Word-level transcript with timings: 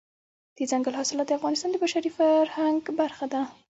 دځنګل 0.57 0.93
حاصلات 0.99 1.27
د 1.27 1.31
افغانستان 1.39 1.69
د 1.71 1.75
بشري 1.83 2.09
فرهنګ 2.17 2.81
برخه 2.99 3.25
ده. 3.33 3.41